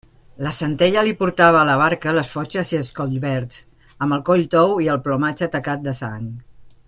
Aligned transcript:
La 0.43 0.51
Centella 0.59 1.01
li 1.07 1.11
portava 1.19 1.59
a 1.59 1.65
la 1.69 1.75
barca 1.81 2.15
les 2.19 2.31
fotges 2.37 2.73
i 2.75 2.79
els 2.79 2.89
collverds, 3.01 3.61
amb 4.07 4.17
el 4.17 4.27
coll 4.31 4.45
tou 4.57 4.75
i 4.87 4.91
el 4.95 5.01
plomatge 5.09 5.53
tacat 5.57 5.89
de 5.89 5.99
sang. 6.01 6.27